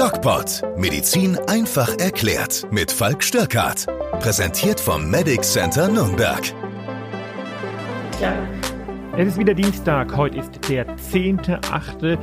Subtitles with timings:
[0.00, 0.62] DocPod.
[0.78, 2.66] Medizin einfach erklärt.
[2.70, 3.84] Mit Falk Störkart.
[4.20, 6.40] Präsentiert vom Medic Center Nürnberg.
[8.18, 8.32] Ja.
[9.18, 10.16] Es ist wieder Dienstag.
[10.16, 12.16] Heute ist der 10.8.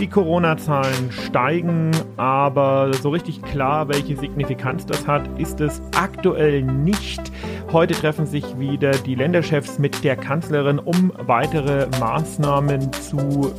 [0.00, 7.30] Die Corona-Zahlen steigen, aber so richtig klar, welche Signifikanz das hat, ist es aktuell nicht.
[7.70, 13.54] Heute treffen sich wieder die Länderchefs mit der Kanzlerin, um weitere Maßnahmen zu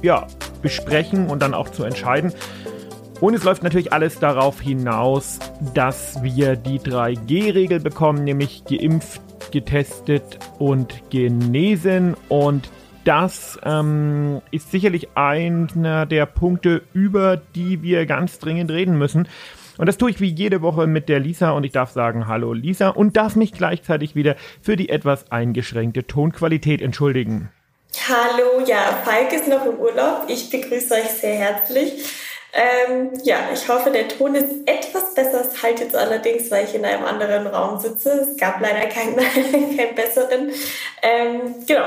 [0.00, 0.28] ja,
[0.62, 2.32] besprechen und dann auch zu entscheiden.
[3.20, 5.40] Und es läuft natürlich alles darauf hinaus,
[5.74, 12.14] dass wir die 3G-Regel bekommen, nämlich geimpft, getestet und genesen.
[12.28, 12.70] Und
[13.04, 19.26] das ähm, ist sicherlich einer der Punkte, über die wir ganz dringend reden müssen.
[19.78, 22.52] Und das tue ich wie jede Woche mit der Lisa und ich darf sagen Hallo
[22.52, 27.50] Lisa und darf mich gleichzeitig wieder für die etwas eingeschränkte Tonqualität entschuldigen.
[28.08, 30.26] Hallo, ja, Falk ist noch im Urlaub.
[30.28, 32.04] Ich begrüße euch sehr herzlich.
[32.52, 35.42] Ähm, ja, ich hoffe, der Ton ist etwas besser.
[35.42, 38.10] Es halt jetzt allerdings, weil ich in einem anderen Raum sitze.
[38.10, 39.16] Es gab leider keinen,
[39.76, 40.50] keinen besseren.
[41.02, 41.84] Ähm, genau.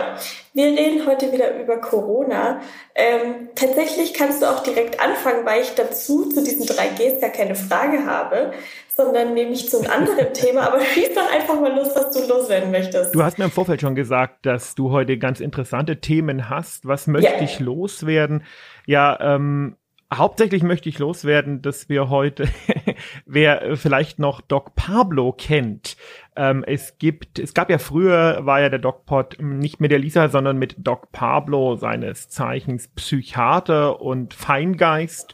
[0.54, 2.62] Wir reden heute wieder über Corona.
[2.94, 7.56] Ähm, tatsächlich kannst du auch direkt anfangen, weil ich dazu zu diesen 3Gs gar keine
[7.56, 8.52] Frage habe,
[8.96, 10.68] sondern nämlich zu einem anderen Thema.
[10.68, 13.16] Aber schieß doch einfach mal los, was du loswerden möchtest.
[13.16, 16.86] Du hast mir im Vorfeld schon gesagt, dass du heute ganz interessante Themen hast.
[16.86, 17.42] Was möchte ja.
[17.42, 18.44] ich loswerden?
[18.86, 19.78] Ja, ähm,
[20.14, 22.50] Hauptsächlich möchte ich loswerden, dass wir heute,
[23.26, 25.96] wer vielleicht noch Doc Pablo kennt,
[26.36, 30.30] ähm, es gibt, es gab ja früher, war ja der DocPod nicht mit der Lisa,
[30.30, 35.34] sondern mit Doc Pablo, seines Zeichens Psychiater und Feingeist.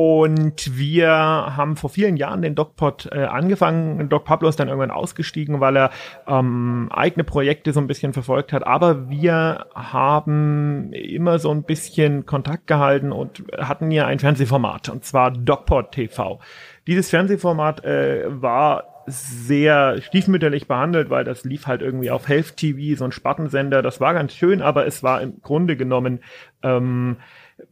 [0.00, 4.08] Und wir haben vor vielen Jahren den DocPod äh, angefangen.
[4.08, 5.90] Doc Pablo ist dann irgendwann ausgestiegen, weil er
[6.28, 8.64] ähm, eigene Projekte so ein bisschen verfolgt hat.
[8.64, 15.04] Aber wir haben immer so ein bisschen Kontakt gehalten und hatten ja ein Fernsehformat, und
[15.04, 16.38] zwar DocPod TV.
[16.86, 22.96] Dieses Fernsehformat äh, war sehr stiefmütterlich behandelt, weil das lief halt irgendwie auf Health TV,
[22.96, 23.82] so ein Spartensender.
[23.82, 26.20] Das war ganz schön, aber es war im Grunde genommen
[26.62, 27.16] ähm,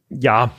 [0.09, 0.51] ja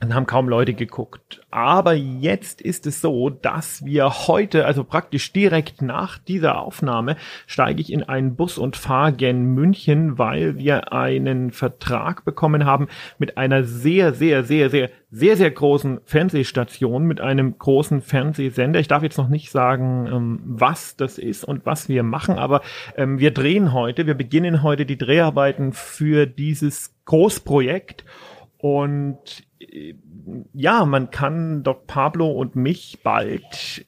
[0.00, 1.40] dann haben kaum Leute geguckt.
[1.50, 7.16] Aber jetzt ist es so, dass wir heute, also praktisch direkt nach dieser Aufnahme,
[7.46, 12.86] steige ich in einen Bus und fahre gen München, weil wir einen Vertrag bekommen haben
[13.18, 18.78] mit einer sehr, sehr, sehr, sehr, sehr, sehr großen Fernsehstation, mit einem großen Fernsehsender.
[18.78, 22.60] Ich darf jetzt noch nicht sagen, ähm, was das ist und was wir machen, aber
[22.96, 28.04] ähm, wir drehen heute, wir beginnen heute die Dreharbeiten für dieses Großprojekt.
[28.58, 29.44] Und
[30.52, 33.86] ja, man kann Doc Pablo und mich bald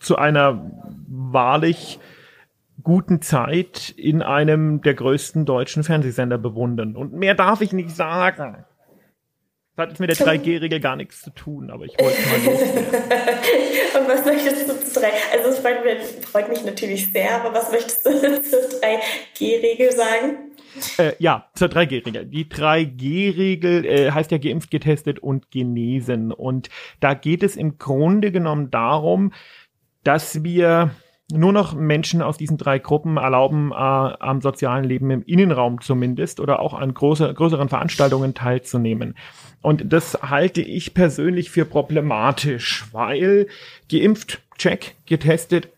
[0.00, 0.70] zu einer
[1.08, 1.98] wahrlich
[2.82, 6.96] guten Zeit in einem der größten deutschen Fernsehsender bewundern.
[6.96, 8.64] Und mehr darf ich nicht sagen.
[9.78, 14.00] Das hat jetzt mit der 3G-Regel gar nichts zu tun, aber ich wollte mal.
[14.00, 15.06] Und was möchtest du zu 3?
[15.32, 18.10] Also es freut mich, freut mich natürlich sehr, aber was möchtest du
[18.42, 20.50] zur 3G-Regel sagen?
[20.96, 22.26] Äh, ja, zur 3G-Regel.
[22.26, 26.32] Die 3G-Regel äh, heißt ja geimpft, getestet und genesen.
[26.32, 29.32] Und da geht es im Grunde genommen darum,
[30.02, 30.90] dass wir
[31.30, 36.40] nur noch Menschen aus diesen drei Gruppen erlauben, äh, am sozialen Leben im Innenraum zumindest
[36.40, 39.14] oder auch an große, größeren Veranstaltungen teilzunehmen.
[39.60, 43.48] Und das halte ich persönlich für problematisch, weil
[43.90, 45.68] geimpft, check, getestet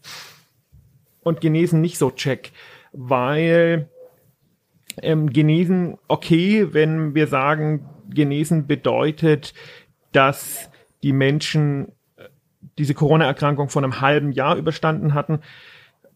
[1.23, 2.53] und genesen nicht so check,
[2.93, 3.89] weil
[5.03, 9.55] ähm, genesen okay, wenn wir sagen, genesen bedeutet,
[10.13, 10.71] dass
[11.03, 11.93] die Menschen
[12.81, 15.41] diese Corona-Erkrankung vor einem halben Jahr überstanden hatten.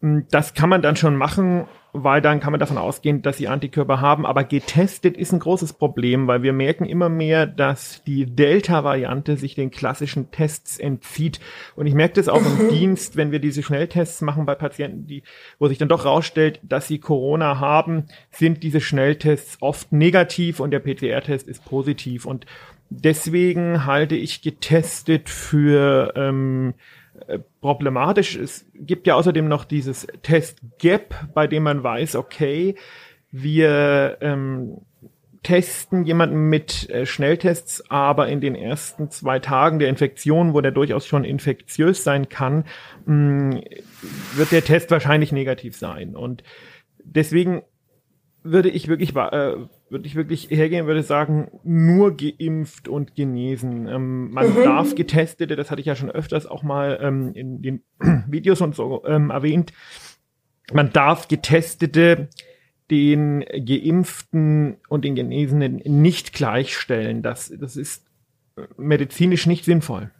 [0.01, 1.67] Hm, das kann man dann schon machen
[1.97, 4.25] weil dann kann man davon ausgehen, dass sie Antikörper haben.
[4.25, 9.55] Aber getestet ist ein großes Problem, weil wir merken immer mehr, dass die Delta-Variante sich
[9.55, 11.39] den klassischen Tests entzieht.
[11.75, 15.23] Und ich merke das auch im Dienst, wenn wir diese Schnelltests machen bei Patienten, die,
[15.57, 20.71] wo sich dann doch rausstellt, dass sie Corona haben, sind diese Schnelltests oft negativ und
[20.71, 22.25] der PCR-Test ist positiv.
[22.25, 22.45] Und
[23.03, 26.73] deswegen halte ich getestet für ähm,
[27.27, 28.35] äh, problematisch.
[28.35, 32.75] Es gibt ja außerdem noch dieses Test Gap, bei dem man weiß, okay,
[33.31, 34.77] wir ähm,
[35.43, 40.71] testen jemanden mit äh, Schnelltests, aber in den ersten zwei Tagen der Infektion, wo der
[40.71, 42.65] durchaus schon infektiös sein kann,
[43.05, 43.63] mh, mm,
[44.35, 46.15] wird der Test wahrscheinlich negativ sein.
[46.15, 46.43] Und
[47.03, 47.61] deswegen
[48.45, 49.55] würde ich wirklich, äh,
[49.89, 53.87] würde ich wirklich hergehen, würde sagen, nur geimpft und genesen.
[53.87, 54.63] Ähm, man mhm.
[54.63, 57.83] darf Getestete, das hatte ich ja schon öfters auch mal ähm, in den
[58.27, 59.73] Videos und so ähm, erwähnt,
[60.71, 62.29] man darf Getestete
[62.91, 67.23] den Geimpften und den Genesenen nicht gleichstellen.
[67.23, 68.05] Das, das ist
[68.77, 70.11] medizinisch nicht sinnvoll.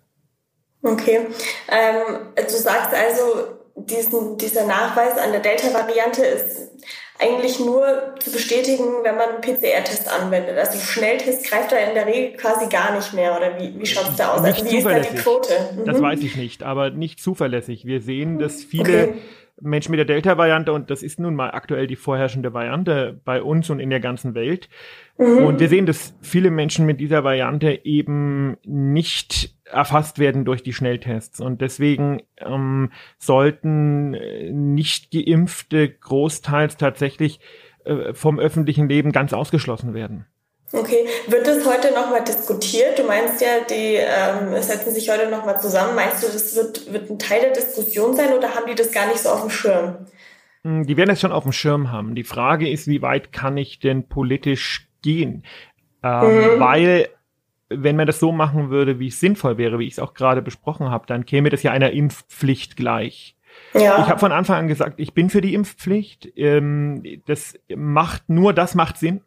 [0.82, 1.28] Okay.
[1.70, 6.72] Ähm, du sagst also, diesen, dieser Nachweis an der Delta-Variante ist
[7.20, 7.86] eigentlich nur
[8.20, 10.58] zu bestätigen, wenn man einen PCR-Test anwendet.
[10.58, 13.36] Also Schnelltest greift da in der Regel quasi gar nicht mehr.
[13.36, 14.42] Oder wie, wie schaut es da aus?
[14.42, 15.54] Nicht also wie ist da die Quote?
[15.76, 15.86] Mhm.
[15.86, 17.86] Das weiß ich nicht, aber nicht zuverlässig.
[17.86, 19.14] Wir sehen, dass viele okay.
[19.62, 23.70] Menschen mit der Delta-Variante, und das ist nun mal aktuell die vorherrschende Variante bei uns
[23.70, 24.70] und in der ganzen Welt,
[25.18, 25.46] mhm.
[25.46, 30.74] und wir sehen, dass viele Menschen mit dieser Variante eben nicht erfasst werden durch die
[30.74, 31.40] Schnelltests.
[31.40, 37.40] Und deswegen ähm, sollten äh, nicht geimpfte großteils tatsächlich
[37.84, 40.26] äh, vom öffentlichen Leben ganz ausgeschlossen werden.
[40.78, 43.00] Okay, wird das heute nochmal diskutiert?
[43.00, 45.96] Du meinst ja, die ähm, setzen sich heute nochmal zusammen.
[45.96, 49.08] Meinst du, das wird, wird ein Teil der Diskussion sein oder haben die das gar
[49.08, 50.08] nicht so auf dem Schirm?
[50.64, 52.16] Hm, die werden es schon auf dem Schirm haben.
[52.16, 55.44] Die Frage ist, wie weit kann ich denn politisch gehen?
[56.04, 56.60] Ähm, mhm.
[56.60, 57.10] Weil
[57.70, 60.42] wenn man das so machen würde, wie es sinnvoll wäre, wie ich es auch gerade
[60.42, 63.36] besprochen habe, dann käme das ja einer Impfpflicht gleich.
[63.74, 64.02] Ja.
[64.02, 66.34] Ich habe von Anfang an gesagt, ich bin für die Impfpflicht.
[66.36, 69.22] Ähm, das macht nur das macht Sinn.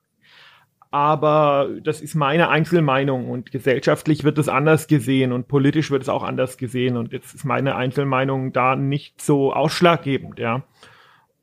[0.90, 6.08] Aber das ist meine Einzelmeinung und gesellschaftlich wird es anders gesehen und politisch wird es
[6.08, 10.62] auch anders gesehen und jetzt ist meine Einzelmeinung da nicht so ausschlaggebend, ja.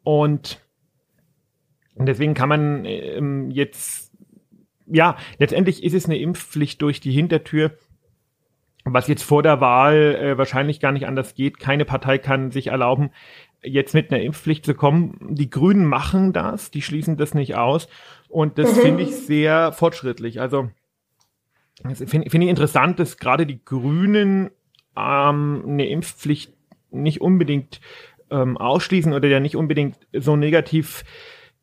[0.03, 0.59] Und
[1.95, 4.05] deswegen kann man ähm, jetzt
[4.87, 7.77] ja, letztendlich ist es eine Impfpflicht durch die Hintertür.
[8.83, 11.59] Was jetzt vor der Wahl äh, wahrscheinlich gar nicht anders geht.
[11.59, 13.09] Keine Partei kann sich erlauben,
[13.63, 15.17] jetzt mit einer Impfpflicht zu kommen.
[15.35, 17.87] Die Grünen machen das, die schließen das nicht aus.
[18.35, 18.81] Und das mhm.
[18.81, 20.41] finde ich sehr fortschrittlich.
[20.41, 20.69] Also
[21.93, 24.51] finde find ich interessant, dass gerade die Grünen
[24.97, 26.53] ähm, eine Impfpflicht
[26.91, 27.79] nicht unbedingt
[28.29, 31.05] ähm, ausschließen oder ja nicht unbedingt so negativ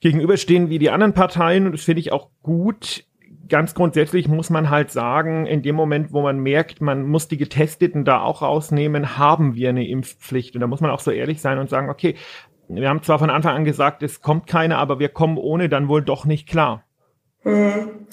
[0.00, 1.66] gegenüberstehen wie die anderen Parteien.
[1.66, 3.04] Und das finde ich auch gut
[3.48, 7.36] ganz grundsätzlich muss man halt sagen, in dem Moment, wo man merkt, man muss die
[7.36, 10.54] Getesteten da auch rausnehmen, haben wir eine Impfpflicht.
[10.54, 12.14] Und da muss man auch so ehrlich sein und sagen, okay,
[12.68, 15.88] wir haben zwar von Anfang an gesagt, es kommt keine, aber wir kommen ohne dann
[15.88, 16.84] wohl doch nicht klar.
[17.42, 18.06] Hm.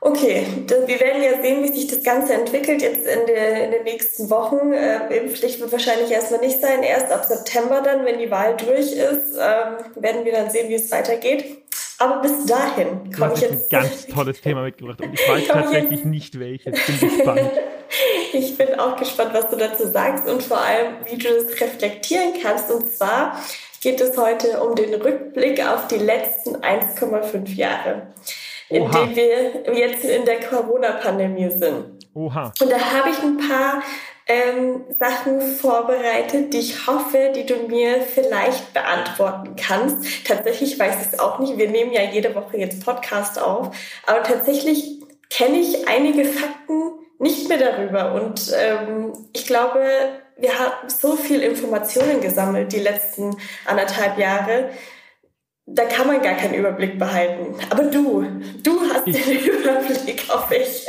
[0.00, 3.82] Okay, wir werden ja sehen, wie sich das Ganze entwickelt jetzt in, der, in den
[3.82, 4.72] nächsten Wochen.
[4.72, 6.84] Äh, Impfpflicht wird wahrscheinlich erstmal nicht sein.
[6.84, 10.74] Erst ab September dann, wenn die Wahl durch ist, ähm, werden wir dann sehen, wie
[10.74, 11.58] es weitergeht.
[11.98, 13.72] Aber bis dahin komme ich jetzt.
[13.72, 16.74] Ein ganz tolles Thema mitgebracht und ich weiß tatsächlich nicht welches.
[16.86, 17.40] Bin gespannt.
[18.32, 22.34] ich bin auch gespannt, was du dazu sagst und vor allem, wie du das reflektieren
[22.42, 22.70] kannst.
[22.70, 23.40] Und zwar
[23.86, 28.08] geht es heute um den Rückblick auf die letzten 1,5 Jahre,
[28.68, 31.84] in denen wir jetzt in der Corona-Pandemie sind.
[32.12, 32.52] Oha.
[32.60, 33.84] Und da habe ich ein paar
[34.26, 40.26] ähm, Sachen vorbereitet, die ich hoffe, die du mir vielleicht beantworten kannst.
[40.26, 41.56] Tatsächlich weiß ich es auch nicht.
[41.56, 43.70] Wir nehmen ja jede Woche jetzt Podcast auf,
[44.04, 45.00] aber tatsächlich
[45.30, 46.90] kenne ich einige Fakten
[47.20, 48.14] nicht mehr darüber.
[48.14, 49.86] Und ähm, ich glaube,
[50.36, 54.70] wir haben so viel Informationen gesammelt die letzten anderthalb Jahre,
[55.68, 57.56] da kann man gar keinen Überblick behalten.
[57.70, 58.24] Aber du,
[58.62, 60.86] du hast ich, den Überblick auf mich.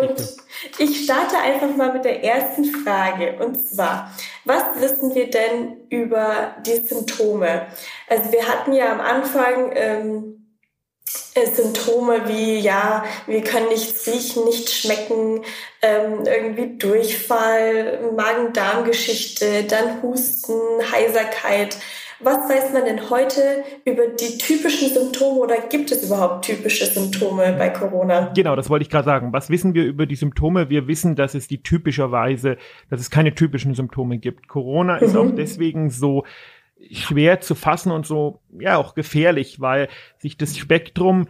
[0.00, 0.36] Und
[0.78, 3.36] ich starte einfach mal mit der ersten Frage.
[3.38, 4.10] Und zwar,
[4.46, 7.66] was wissen wir denn über die Symptome?
[8.08, 10.39] Also wir hatten ja am Anfang ähm, äh,
[11.54, 15.42] Symptome wie, ja, wir können nichts riechen, nicht schmecken,
[15.82, 20.52] ähm, irgendwie Durchfall, Magen-Darm-Geschichte, dann Husten,
[20.92, 21.78] Heiserkeit.
[22.22, 27.54] Was weiß man denn heute über die typischen Symptome oder gibt es überhaupt typische Symptome
[27.56, 28.30] bei Corona?
[28.34, 29.32] Genau, das wollte ich gerade sagen.
[29.32, 30.68] Was wissen wir über die Symptome?
[30.68, 32.58] Wir wissen, dass es die typischerweise,
[32.90, 34.48] dass es keine typischen Symptome gibt.
[34.48, 35.02] Corona mhm.
[35.02, 36.24] ist auch deswegen so
[36.90, 41.28] schwer zu fassen und so, ja, auch gefährlich, weil sich das Spektrum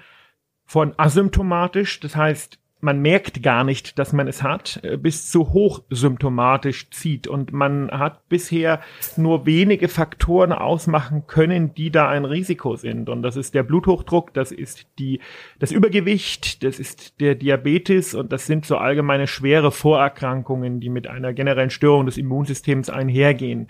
[0.64, 5.52] von asymptomatisch, das heißt man merkt gar nicht, dass man es hat, äh, bis zu
[5.52, 7.26] hochsymptomatisch zieht.
[7.26, 8.80] Und man hat bisher
[9.16, 13.08] nur wenige Faktoren ausmachen können, die da ein Risiko sind.
[13.08, 15.20] Und das ist der Bluthochdruck, das ist die,
[15.58, 21.06] das Übergewicht, das ist der Diabetes und das sind so allgemeine schwere Vorerkrankungen, die mit
[21.06, 23.68] einer generellen Störung des Immunsystems einhergehen.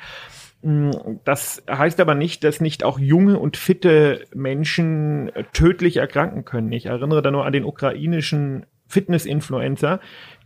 [0.62, 0.90] Mm,
[1.24, 6.72] das heißt aber nicht, dass nicht auch junge und fitte Menschen tödlich erkranken können.
[6.72, 10.00] Ich erinnere da nur an den ukrainischen Fitness-Influencer,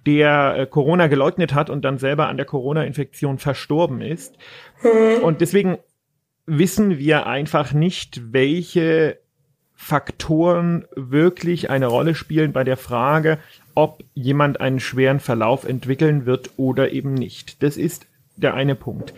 [0.06, 4.36] der äh, Corona geleugnet hat und dann selber an der Corona-Infektion verstorben ist.
[4.82, 5.22] Mhm.
[5.22, 5.78] Und deswegen
[6.46, 9.18] wissen wir einfach nicht, welche
[9.74, 13.38] Faktoren wirklich eine Rolle spielen bei der Frage,
[13.74, 17.62] ob jemand einen schweren Verlauf entwickeln wird oder eben nicht.
[17.62, 18.06] Das ist
[18.36, 19.14] der eine Punkt.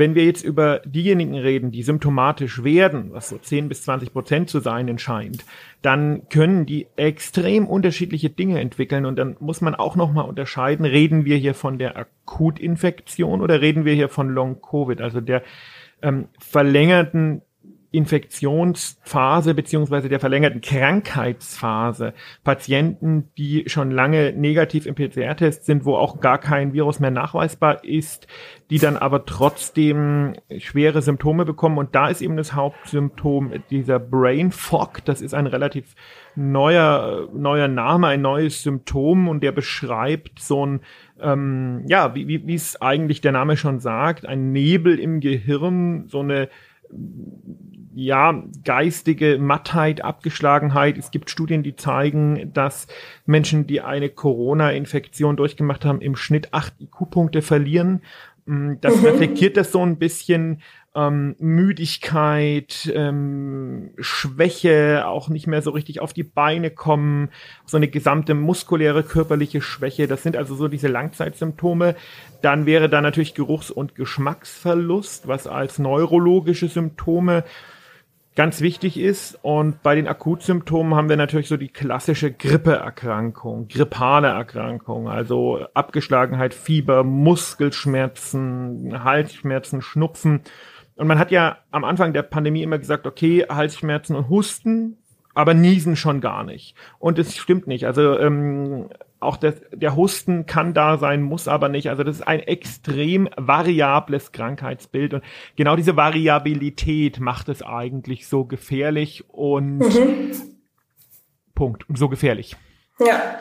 [0.00, 4.48] Wenn wir jetzt über diejenigen reden, die symptomatisch werden, was so 10 bis 20 Prozent
[4.48, 5.44] zu sein scheint,
[5.82, 9.04] dann können die extrem unterschiedliche Dinge entwickeln.
[9.04, 13.84] Und dann muss man auch nochmal unterscheiden, reden wir hier von der Akutinfektion oder reden
[13.84, 15.42] wir hier von Long-Covid, also der
[16.00, 17.42] ähm, verlängerten
[17.92, 26.20] Infektionsphase beziehungsweise der verlängerten Krankheitsphase Patienten, die schon lange negativ im PCR-Test sind, wo auch
[26.20, 28.28] gar kein Virus mehr nachweisbar ist,
[28.70, 31.78] die dann aber trotzdem schwere Symptome bekommen.
[31.78, 35.04] Und da ist eben das Hauptsymptom dieser Brain Fog.
[35.04, 35.96] Das ist ein relativ
[36.36, 40.80] neuer, neuer Name, ein neues Symptom und der beschreibt so ein,
[41.20, 46.04] ähm, ja, wie, wie, wie es eigentlich der Name schon sagt, ein Nebel im Gehirn,
[46.06, 46.48] so eine
[47.94, 50.96] ja, geistige Mattheit, Abgeschlagenheit.
[50.96, 52.86] Es gibt Studien, die zeigen, dass
[53.26, 58.02] Menschen, die eine Corona-Infektion durchgemacht haben, im Schnitt acht IQ-Punkte verlieren.
[58.46, 59.06] Mm, das mhm.
[59.06, 60.62] reflektiert das so ein bisschen
[60.94, 67.30] ähm, Müdigkeit, ähm, Schwäche, auch nicht mehr so richtig auf die Beine kommen,
[67.64, 70.06] so eine gesamte muskuläre körperliche Schwäche.
[70.08, 71.94] Das sind also so diese Langzeitsymptome.
[72.42, 77.44] Dann wäre da natürlich Geruchs- und Geschmacksverlust, was als neurologische Symptome
[78.40, 79.38] ganz wichtig ist.
[79.42, 86.54] Und bei den Akutsymptomen haben wir natürlich so die klassische Grippeerkrankung, grippale Erkrankung, also Abgeschlagenheit,
[86.54, 90.40] Fieber, Muskelschmerzen, Halsschmerzen, Schnupfen.
[90.96, 94.96] Und man hat ja am Anfang der Pandemie immer gesagt, okay, Halsschmerzen und Husten,
[95.34, 96.74] aber Niesen schon gar nicht.
[96.98, 97.86] Und es stimmt nicht.
[97.86, 98.88] Also ähm,
[99.20, 101.90] auch der, der Husten kann da sein, muss aber nicht.
[101.90, 105.14] Also das ist ein extrem variables Krankheitsbild.
[105.14, 105.24] Und
[105.56, 110.32] genau diese Variabilität macht es eigentlich so gefährlich und mhm.
[111.54, 111.84] Punkt.
[111.94, 112.56] So gefährlich.
[112.98, 113.38] Ja.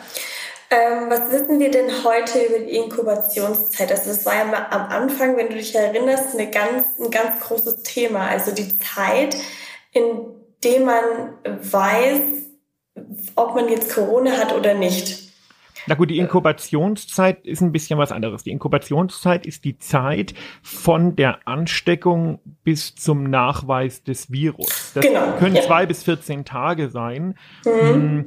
[0.71, 3.89] Ähm, was wissen wir denn heute über die Inkubationszeit?
[3.91, 7.39] Also das war ja mal am Anfang, wenn du dich erinnerst, eine ganz, ein ganz
[7.39, 8.27] großes Thema.
[8.27, 9.35] Also die Zeit,
[9.91, 11.03] in dem man
[11.43, 12.21] weiß,
[13.35, 15.29] ob man jetzt Corona hat oder nicht.
[15.87, 18.43] Na gut, die Inkubationszeit ist ein bisschen was anderes.
[18.43, 24.91] Die Inkubationszeit ist die Zeit von der Ansteckung bis zum Nachweis des Virus.
[24.93, 25.61] Das genau, können ja.
[25.61, 27.35] zwei bis 14 Tage sein.
[27.65, 27.71] Mhm.
[27.71, 28.25] Hm,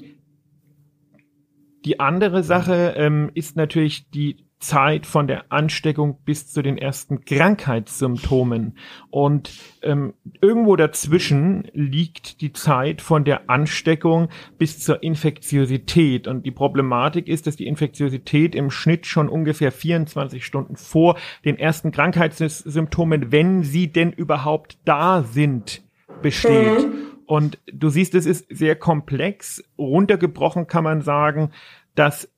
[1.85, 7.25] die andere Sache ähm, ist natürlich die Zeit von der Ansteckung bis zu den ersten
[7.25, 8.78] Krankheitssymptomen.
[9.11, 9.52] Und
[9.83, 14.28] ähm, irgendwo dazwischen liegt die Zeit von der Ansteckung
[14.59, 16.28] bis zur Infektiosität.
[16.28, 21.59] Und die Problematik ist, dass die Infektiosität im Schnitt schon ungefähr 24 Stunden vor den
[21.59, 25.83] ersten Krankheitssymptomen, wenn sie denn überhaupt da sind,
[26.23, 26.87] besteht.
[26.87, 27.12] Mhm.
[27.26, 29.64] Und du siehst, es ist sehr komplex.
[29.78, 31.50] Runtergebrochen kann man sagen,
[31.95, 32.28] dass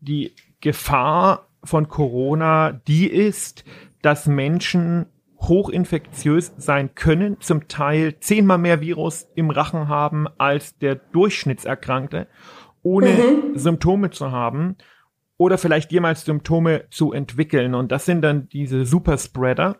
[0.00, 3.64] die Gefahr von Corona die ist,
[4.02, 5.06] dass Menschen
[5.40, 12.26] hochinfektiös sein können, zum Teil zehnmal mehr Virus im Rachen haben als der Durchschnittserkrankte,
[12.82, 13.58] ohne mhm.
[13.58, 14.76] Symptome zu haben
[15.36, 17.74] oder vielleicht jemals Symptome zu entwickeln.
[17.74, 19.76] Und das sind dann diese Superspreader,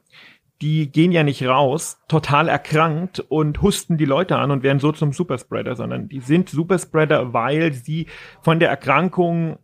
[0.63, 4.91] die gehen ja nicht raus, total erkrankt und husten die Leute an und werden so
[4.93, 8.07] zum Superspreader, sondern die sind Superspreader, weil sie
[8.41, 9.59] von der Erkrankung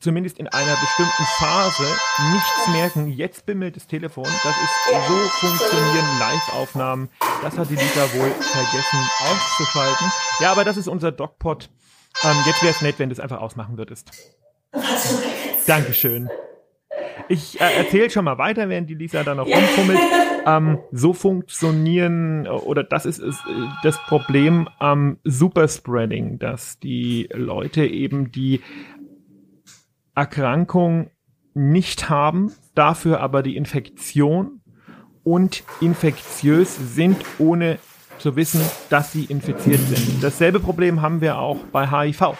[0.00, 1.84] zumindest in einer bestimmten Phase
[2.32, 3.10] nichts merken.
[3.10, 4.24] Jetzt bimmelt das Telefon.
[4.24, 7.10] Das ist so funktionieren Live-Aufnahmen.
[7.42, 8.98] Das hat die Lisa wohl vergessen
[9.30, 10.12] auszuschalten.
[10.40, 11.70] Ja, aber das ist unser DocPod.
[12.24, 14.10] Ähm, jetzt wäre es nett, wenn du es einfach ausmachen würdest.
[15.66, 16.28] Dankeschön.
[17.28, 19.56] Ich äh, erzähle schon mal weiter, während die Lisa da noch ja.
[19.56, 20.00] rumfummelt.
[20.46, 23.40] Ähm, so funktionieren, oder das ist, ist
[23.82, 28.62] das Problem am Superspreading, dass die Leute eben die
[30.20, 31.10] Erkrankung
[31.54, 34.60] nicht haben, dafür aber die Infektion
[35.24, 37.78] und infektiös sind, ohne
[38.18, 38.60] zu wissen,
[38.90, 40.22] dass sie infiziert sind.
[40.22, 42.36] Dasselbe Problem haben wir auch bei HIV.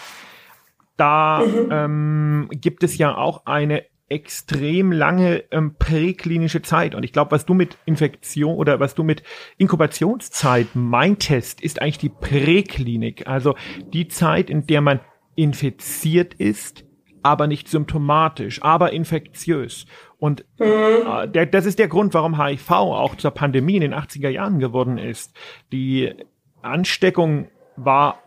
[0.99, 1.69] Da mhm.
[1.71, 6.95] ähm, gibt es ja auch eine extrem lange ähm, präklinische Zeit.
[6.95, 9.23] Und ich glaube, was du mit Infektion oder was du mit
[9.57, 13.27] Inkubationszeit meintest, ist eigentlich die Präklinik.
[13.27, 13.55] Also
[13.95, 15.01] die Zeit, in der man
[15.35, 16.85] infiziert ist,
[17.23, 19.87] aber nicht symptomatisch, aber infektiös.
[20.19, 20.67] Und mhm.
[20.67, 24.59] äh, der, das ist der Grund, warum HIV auch zur Pandemie in den 80er Jahren
[24.59, 25.35] geworden ist.
[25.73, 26.15] Die
[26.63, 28.23] Ansteckung war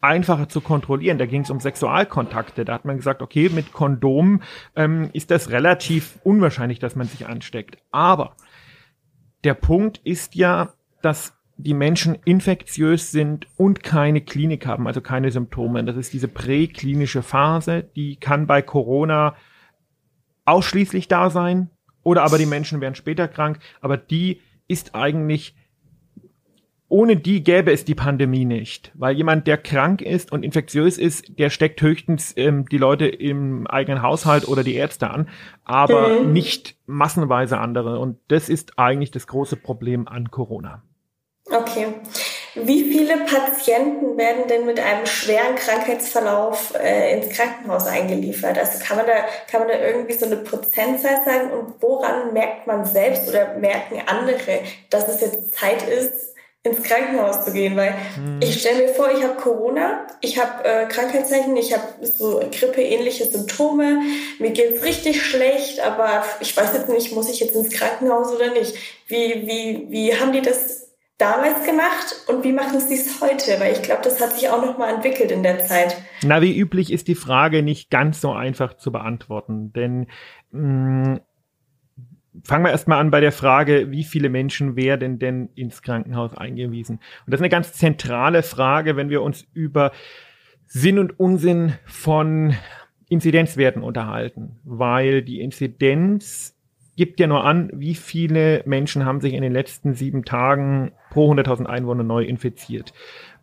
[0.00, 1.18] einfacher zu kontrollieren.
[1.18, 2.64] Da ging es um Sexualkontakte.
[2.64, 4.42] Da hat man gesagt, okay, mit Kondom
[4.76, 7.78] ähm, ist das relativ unwahrscheinlich, dass man sich ansteckt.
[7.90, 8.36] Aber
[9.44, 10.72] der Punkt ist ja,
[11.02, 15.84] dass die Menschen infektiös sind und keine Klinik haben, also keine Symptome.
[15.84, 19.34] Das ist diese präklinische Phase, die kann bei Corona
[20.44, 21.70] ausschließlich da sein
[22.04, 25.54] Oder aber die Menschen werden später krank, aber die ist eigentlich
[26.92, 31.38] ohne die gäbe es die Pandemie nicht, weil jemand, der krank ist und infektiös ist,
[31.38, 35.30] der steckt höchstens ähm, die Leute im eigenen Haushalt oder die Ärzte an,
[35.64, 36.34] aber mhm.
[36.34, 37.98] nicht massenweise andere.
[37.98, 40.82] Und das ist eigentlich das große Problem an Corona.
[41.52, 41.88] Okay.
[42.54, 48.58] Wie viele Patienten werden denn mit einem schweren Krankheitsverlauf äh, ins Krankenhaus eingeliefert?
[48.58, 52.66] Also kann man da kann man da irgendwie so eine Prozentzahl sagen und woran merkt
[52.66, 56.32] man selbst oder merken andere, dass es jetzt Zeit ist,
[56.64, 58.38] ins Krankenhaus zu gehen, weil hm.
[58.40, 63.24] ich stelle mir vor, ich habe Corona, ich habe äh, Krankheitszeichen, ich habe so grippeähnliche
[63.24, 64.00] Symptome,
[64.38, 68.52] mir geht's richtig schlecht, aber ich weiß jetzt nicht, muss ich jetzt ins Krankenhaus oder
[68.52, 68.74] nicht?
[69.08, 73.60] Wie, wie, wie haben die das damals gemacht und wie machen sie es heute?
[73.60, 75.96] Weil ich glaube, das hat sich auch nochmal entwickelt in der Zeit.
[76.22, 80.06] Na, wie üblich ist die Frage nicht ganz so einfach zu beantworten, denn
[80.50, 81.20] mh, mm,
[82.44, 86.96] fangen wir erstmal an bei der Frage, wie viele Menschen werden denn ins Krankenhaus eingewiesen?
[86.96, 89.92] Und das ist eine ganz zentrale Frage, wenn wir uns über
[90.66, 92.56] Sinn und Unsinn von
[93.08, 96.56] Inzidenzwerten unterhalten, weil die Inzidenz
[96.96, 101.32] gibt ja nur an, wie viele Menschen haben sich in den letzten sieben Tagen pro
[101.32, 102.92] 100.000 Einwohner neu infiziert.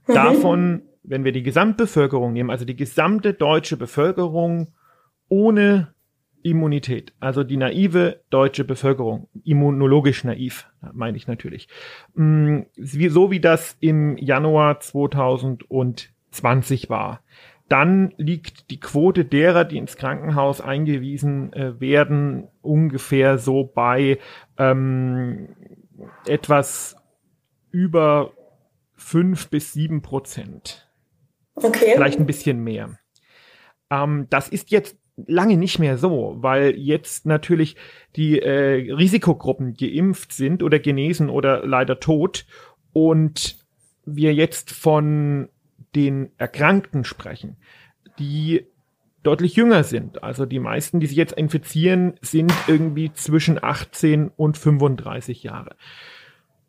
[0.07, 0.13] Mhm.
[0.13, 4.73] Davon, wenn wir die Gesamtbevölkerung nehmen, also die gesamte deutsche Bevölkerung
[5.27, 5.93] ohne
[6.41, 11.67] Immunität, also die naive deutsche Bevölkerung, immunologisch naiv, meine ich natürlich.
[12.13, 17.21] Mm, so wie das im Januar 2020 war.
[17.69, 24.17] Dann liegt die Quote derer, die ins Krankenhaus eingewiesen äh, werden, ungefähr so bei
[24.57, 25.55] ähm,
[26.25, 26.95] etwas
[27.71, 28.33] über
[28.95, 30.89] fünf bis sieben Prozent.
[31.55, 31.93] Okay.
[31.93, 32.97] Vielleicht ein bisschen mehr.
[33.91, 34.97] Ähm, das ist jetzt
[35.27, 37.75] lange nicht mehr so, weil jetzt natürlich
[38.15, 42.45] die äh, Risikogruppen geimpft sind oder genesen oder leider tot
[42.93, 43.57] und
[44.05, 45.49] wir jetzt von
[45.95, 47.57] den Erkrankten sprechen,
[48.19, 48.67] die
[49.23, 50.23] deutlich jünger sind.
[50.23, 55.75] Also die meisten, die sich jetzt infizieren, sind irgendwie zwischen 18 und 35 Jahre.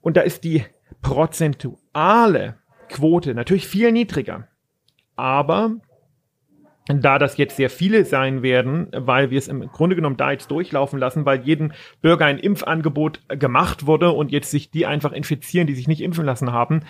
[0.01, 0.65] Und da ist die
[1.03, 2.57] prozentuale
[2.89, 4.49] Quote natürlich viel niedriger.
[5.17, 5.77] Aber
[6.99, 10.51] da das jetzt sehr viele sein werden, weil wir es im Grunde genommen da jetzt
[10.51, 11.71] durchlaufen lassen, weil jedem
[12.03, 16.25] Bürger ein Impfangebot gemacht wurde und jetzt sich die einfach infizieren, die sich nicht impfen
[16.25, 16.81] lassen haben,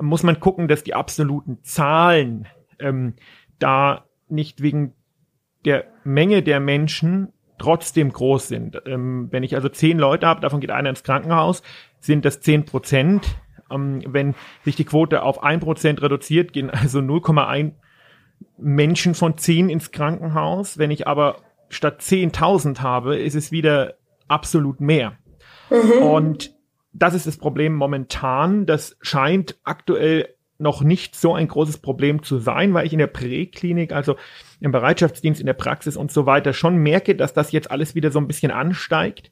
[0.00, 2.46] muss man gucken, dass die absoluten Zahlen
[2.78, 3.14] ähm,
[3.58, 4.94] da nicht wegen
[5.64, 8.80] der Menge der Menschen trotzdem groß sind.
[8.86, 11.62] Ähm, wenn ich also zehn Leute habe, davon geht einer ins Krankenhaus,
[11.98, 13.36] sind das zehn Prozent.
[13.70, 17.72] Ähm, wenn sich die Quote auf ein Prozent reduziert, gehen also 0,1
[18.56, 20.78] Menschen von 10 ins Krankenhaus.
[20.78, 21.36] Wenn ich aber
[21.68, 23.94] statt 10.000 habe, ist es wieder
[24.26, 25.16] absolut mehr.
[25.70, 26.02] Mhm.
[26.02, 26.54] Und
[26.92, 28.66] das ist das Problem momentan.
[28.66, 33.06] Das scheint aktuell noch nicht so ein großes Problem zu sein, weil ich in der
[33.06, 34.16] Präklinik, also
[34.60, 38.10] im Bereitschaftsdienst, in der Praxis und so weiter schon merke, dass das jetzt alles wieder
[38.10, 39.30] so ein bisschen ansteigt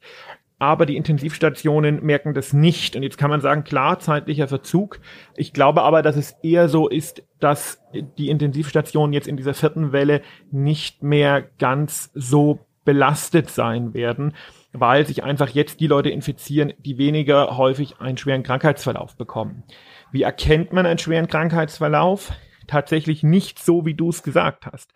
[0.59, 2.95] aber die Intensivstationen merken das nicht.
[2.95, 4.99] Und jetzt kann man sagen, klar, zeitlicher Verzug.
[5.35, 7.81] Ich glaube aber, dass es eher so ist, dass
[8.17, 14.33] die Intensivstationen jetzt in dieser vierten Welle nicht mehr ganz so belastet sein werden,
[14.71, 19.63] weil sich einfach jetzt die Leute infizieren, die weniger häufig einen schweren Krankheitsverlauf bekommen.
[20.11, 22.31] Wie erkennt man einen schweren Krankheitsverlauf?
[22.65, 24.93] Tatsächlich nicht so, wie du es gesagt hast.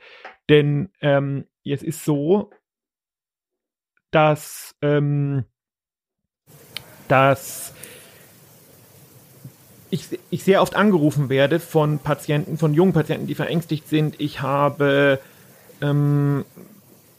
[0.50, 2.50] Denn ähm, es ist so,
[4.12, 5.46] dass ähm,
[7.12, 7.74] dass
[9.90, 14.20] ich, ich sehr oft angerufen werde von Patienten, von jungen Patienten, die verängstigt sind.
[14.20, 15.20] Ich habe
[15.82, 16.46] ähm,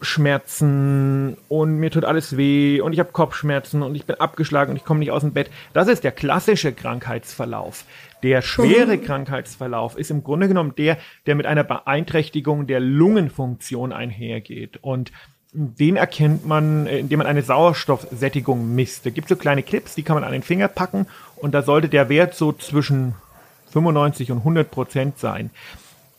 [0.00, 4.76] Schmerzen und mir tut alles weh und ich habe Kopfschmerzen und ich bin abgeschlagen und
[4.76, 5.50] ich komme nicht aus dem Bett.
[5.74, 7.85] Das ist der klassische Krankheitsverlauf.
[8.22, 9.05] Der schwere mhm.
[9.05, 14.78] Krankheitsverlauf ist im Grunde genommen der, der mit einer Beeinträchtigung der Lungenfunktion einhergeht.
[14.81, 15.12] Und
[15.52, 19.04] den erkennt man, äh, indem man eine Sauerstoffsättigung misst.
[19.06, 21.62] Da gibt es so kleine Clips, die kann man an den Finger packen und da
[21.62, 23.14] sollte der Wert so zwischen
[23.72, 25.50] 95 und 100 Prozent sein.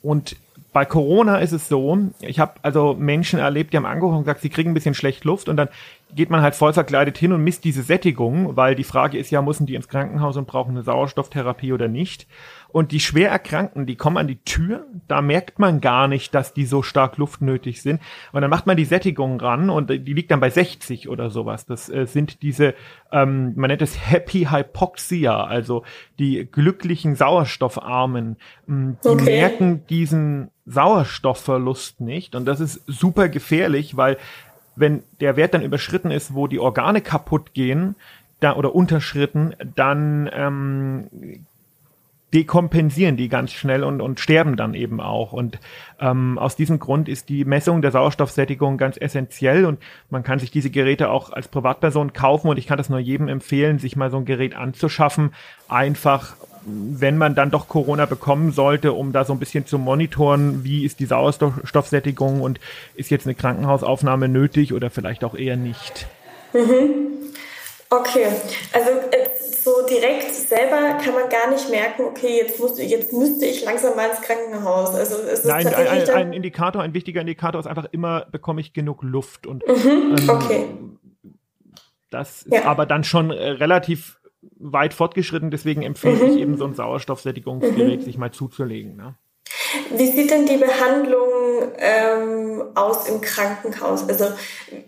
[0.01, 0.35] Und
[0.71, 4.41] bei Corona ist es so, ich habe also Menschen erlebt, die haben angerufen und gesagt,
[4.41, 5.69] sie kriegen ein bisschen schlecht Luft und dann
[6.15, 9.41] geht man halt voll verkleidet hin und misst diese Sättigung, weil die Frage ist ja,
[9.41, 12.27] müssen die ins Krankenhaus und brauchen eine Sauerstofftherapie oder nicht?
[12.69, 16.53] Und die schwer Erkrankten, die kommen an die Tür, da merkt man gar nicht, dass
[16.55, 18.01] die so stark luftnötig sind.
[18.31, 21.67] Und dann macht man die Sättigung ran und die liegt dann bei 60 oder sowas.
[21.67, 22.73] Das äh, sind diese,
[23.11, 25.83] ähm, man nennt es Happy Hypoxia, also
[26.17, 28.37] die glücklichen Sauerstoffarmen.
[28.67, 29.23] Ähm, die okay.
[29.23, 32.35] merken diesen Sauerstoffverlust nicht.
[32.35, 34.17] Und das ist super gefährlich, weil
[34.75, 37.95] wenn der Wert dann überschritten ist, wo die Organe kaputt gehen,
[38.39, 41.07] da, oder unterschritten, dann ähm,
[42.33, 45.33] dekompensieren die ganz schnell und, und sterben dann eben auch.
[45.33, 45.59] Und
[45.99, 50.51] ähm, aus diesem Grund ist die Messung der Sauerstoffsättigung ganz essentiell und man kann sich
[50.51, 54.09] diese Geräte auch als Privatperson kaufen und ich kann das nur jedem empfehlen, sich mal
[54.09, 55.33] so ein Gerät anzuschaffen.
[55.69, 60.63] Einfach wenn man dann doch Corona bekommen sollte, um da so ein bisschen zu monitoren,
[60.63, 62.59] wie ist die Sauerstoffsättigung und
[62.95, 66.07] ist jetzt eine Krankenhausaufnahme nötig oder vielleicht auch eher nicht.
[66.53, 67.13] Mhm.
[67.89, 68.25] Okay,
[68.73, 69.29] also äh,
[69.63, 73.95] so direkt selber kann man gar nicht merken, okay, jetzt, muss, jetzt müsste ich langsam
[73.95, 74.95] mal ins Krankenhaus.
[74.95, 78.61] Also es ist Nein, ein, ein, ein, Indikator, ein wichtiger Indikator ist einfach immer, bekomme
[78.61, 79.45] ich genug Luft.
[79.45, 80.65] Und mhm, ähm, okay.
[82.09, 82.65] das ist ja.
[82.65, 84.19] aber dann schon äh, relativ
[84.57, 86.31] weit fortgeschritten, deswegen empfehle mhm.
[86.31, 88.03] ich eben so ein Sauerstoffsättigungsgerät mhm.
[88.03, 88.95] sich mal zuzulegen.
[88.95, 89.15] Ne?
[89.95, 91.29] Wie sieht denn die Behandlung
[91.77, 94.07] ähm, aus im Krankenhaus?
[94.07, 94.25] Also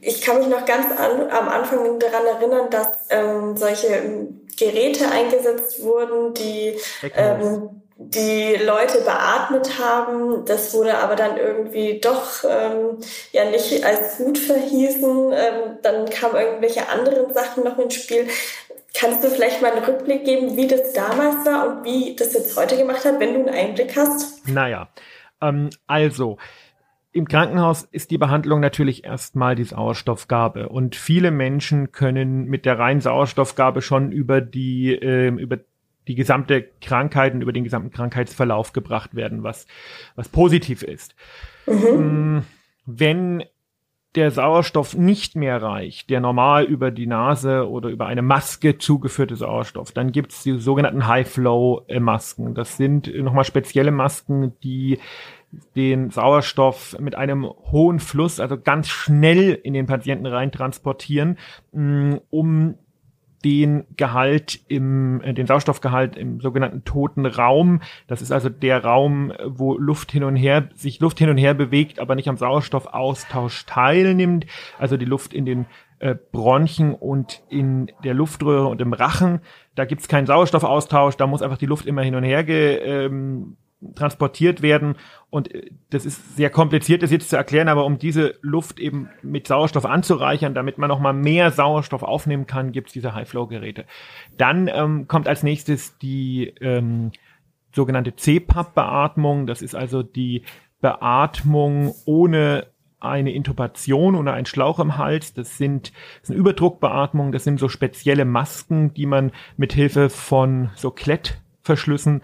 [0.01, 5.83] ich kann mich noch ganz an, am Anfang daran erinnern, dass ähm, solche Geräte eingesetzt
[5.83, 6.77] wurden, die
[7.15, 10.45] ähm, die Leute beatmet haben.
[10.45, 12.97] Das wurde aber dann irgendwie doch ähm,
[13.31, 15.31] ja nicht als gut verhießen.
[15.31, 18.27] Ähm, dann kamen irgendwelche anderen Sachen noch ins Spiel.
[18.93, 22.57] Kannst du vielleicht mal einen Rückblick geben, wie das damals war und wie das jetzt
[22.57, 24.47] heute gemacht hat, wenn du einen Einblick hast?
[24.47, 24.89] Naja,
[25.41, 26.37] ähm, also
[27.11, 32.77] im Krankenhaus ist die Behandlung natürlich erstmal die Sauerstoffgabe und viele Menschen können mit der
[32.77, 35.59] reinen Sauerstoffgabe schon über die äh, über
[36.07, 39.67] die gesamte Krankheit und über den gesamten Krankheitsverlauf gebracht werden, was
[40.15, 41.15] was positiv ist.
[41.65, 42.37] Mhm.
[42.37, 42.43] Mm,
[42.85, 43.43] wenn
[44.15, 49.35] der Sauerstoff nicht mehr reicht, der normal über die Nase oder über eine Maske zugeführte
[49.35, 52.53] Sauerstoff, dann gibt es die sogenannten High-Flow-Masken.
[52.55, 54.99] Das sind nochmal spezielle Masken, die
[55.75, 61.37] den Sauerstoff mit einem hohen Fluss, also ganz schnell in den Patienten rein transportieren,
[61.71, 62.75] mm, um
[63.45, 67.81] den Gehalt im, äh, den Sauerstoffgehalt im sogenannten toten Raum.
[68.07, 71.53] Das ist also der Raum, wo Luft hin und her, sich Luft hin und her
[71.53, 74.47] bewegt, aber nicht am Sauerstoffaustausch teilnimmt.
[74.79, 75.67] Also die Luft in den
[75.99, 79.41] äh, Bronchien und in der Luftröhre und im Rachen.
[79.75, 83.57] Da gibt's keinen Sauerstoffaustausch, da muss einfach die Luft immer hin und her ge, ähm,
[83.93, 84.95] transportiert werden.
[85.29, 89.09] Und äh, das ist sehr kompliziert, das jetzt zu erklären, aber um diese Luft eben
[89.21, 93.85] mit Sauerstoff anzureichern, damit man nochmal mehr Sauerstoff aufnehmen kann, gibt's diese High-Flow-Geräte.
[94.37, 97.11] Dann ähm, kommt als nächstes die ähm,
[97.73, 99.45] sogenannte CPAP-Beatmung.
[99.45, 100.43] Das ist also die
[100.81, 102.67] Beatmung ohne
[102.99, 105.33] eine Intubation oder ein Schlauch im Hals.
[105.33, 110.71] Das sind, das sind Überdruckbeatmungen, das sind so spezielle Masken, die man mit Hilfe von
[110.75, 112.21] so Klettverschlüssen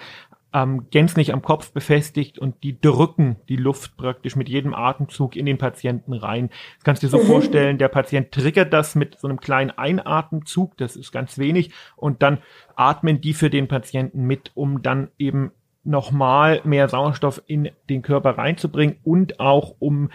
[0.54, 5.46] ähm, gänzlich am Kopf befestigt und die drücken die Luft praktisch mit jedem Atemzug in
[5.46, 6.50] den Patienten rein.
[6.76, 7.28] Das kannst du dir so mhm.
[7.28, 12.22] vorstellen, der Patient triggert das mit so einem kleinen Einatemzug, das ist ganz wenig, und
[12.22, 12.40] dann
[12.76, 15.52] atmen die für den Patienten mit, um dann eben
[15.84, 20.10] nochmal mehr Sauerstoff in den Körper reinzubringen und auch um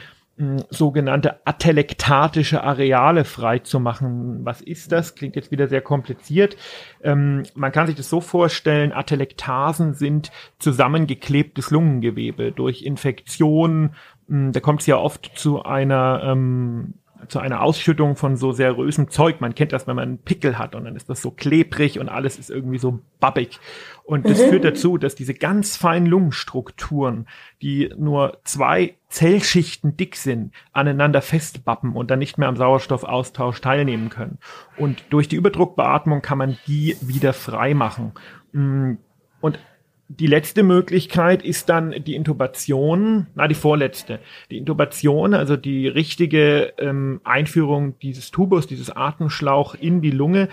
[0.68, 4.44] sogenannte atelektatische Areale frei zu machen.
[4.44, 5.14] Was ist das?
[5.14, 6.56] Klingt jetzt wieder sehr kompliziert.
[7.02, 13.94] Ähm, man kann sich das so vorstellen, Atelektasen sind zusammengeklebtes Lungengewebe durch Infektionen.
[14.28, 16.94] Da kommt es ja oft zu einer ähm,
[17.28, 19.40] zu einer Ausschüttung von so serösem Zeug.
[19.40, 22.08] Man kennt das, wenn man einen Pickel hat und dann ist das so klebrig und
[22.08, 23.58] alles ist irgendwie so babbig.
[24.04, 24.50] Und das mhm.
[24.50, 27.26] führt dazu, dass diese ganz feinen Lungenstrukturen,
[27.62, 34.10] die nur zwei Zellschichten dick sind, aneinander festbappen und dann nicht mehr am Sauerstoffaustausch teilnehmen
[34.10, 34.38] können.
[34.76, 38.12] Und durch die Überdruckbeatmung kann man die wieder frei machen.
[38.52, 38.94] Mm,
[39.40, 39.58] und
[40.08, 44.20] die letzte Möglichkeit ist dann die Intubation, na die vorletzte.
[44.50, 50.48] Die Intubation, also die richtige ähm, Einführung dieses Tubus, dieses Atemschlauch in die Lunge,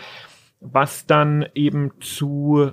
[0.60, 2.72] was dann eben zu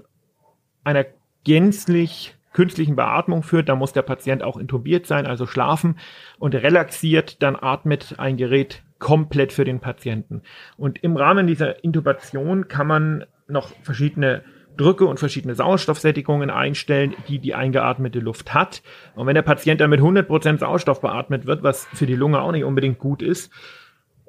[0.85, 1.05] einer
[1.45, 3.69] gänzlich künstlichen Beatmung führt.
[3.69, 5.99] Da muss der Patient auch intubiert sein, also schlafen
[6.39, 10.43] und relaxiert, dann atmet ein Gerät komplett für den Patienten.
[10.77, 14.45] Und im Rahmen dieser Intubation kann man noch verschiedene
[14.81, 18.83] Drücke und verschiedene Sauerstoffsättigungen einstellen, die die eingeatmete Luft hat.
[19.15, 22.53] Und wenn der Patient dann mit 100% Sauerstoff beatmet wird, was für die Lunge auch
[22.53, 23.53] nicht unbedingt gut ist,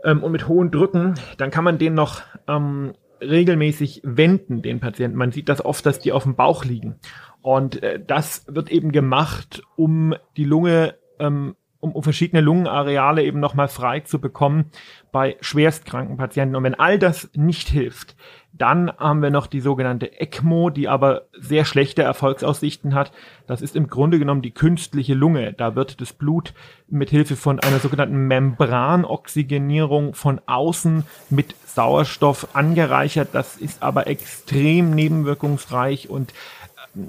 [0.04, 5.18] ähm, und mit hohen Drücken, dann kann man den noch ähm, regelmäßig wenden, den Patienten.
[5.18, 6.96] Man sieht das oft, dass die auf dem Bauch liegen.
[7.42, 13.42] Und äh, das wird eben gemacht, um die Lunge ähm, um, um verschiedene Lungenareale eben
[13.42, 14.72] nochmal frei zu bekommen
[15.12, 16.56] bei schwerstkranken Patienten.
[16.56, 18.16] Und wenn all das nicht hilft,
[18.54, 23.14] Dann haben wir noch die sogenannte ECMO, die aber sehr schlechte Erfolgsaussichten hat.
[23.48, 25.54] Das ist im Grunde genommen die künstliche Lunge.
[25.54, 26.54] Da wird das Blut
[26.90, 33.30] mit Hilfe von einer sogenannten Membranoxygenierung von außen mit Sauerstoff angereichert.
[33.32, 36.34] Das ist aber extrem nebenwirkungsreich und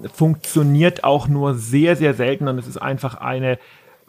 [0.04, 3.58] äh, funktioniert auch nur sehr, sehr selten und es ist einfach eine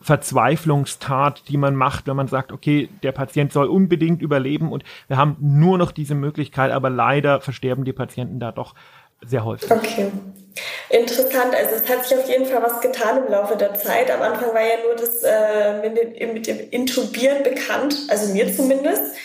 [0.03, 5.17] Verzweiflungstat, die man macht, wenn man sagt, okay, der Patient soll unbedingt überleben und wir
[5.17, 8.75] haben nur noch diese Möglichkeit, aber leider versterben die Patienten da doch
[9.25, 9.71] sehr häufig.
[9.71, 10.11] Okay.
[10.89, 14.11] Interessant, also es hat sich auf jeden Fall was getan im Laufe der Zeit.
[14.11, 18.53] Am Anfang war ja nur das äh, mit, dem, mit dem Intubieren bekannt, also mir
[18.53, 19.15] zumindest.